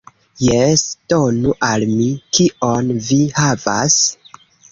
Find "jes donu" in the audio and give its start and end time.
0.45-1.51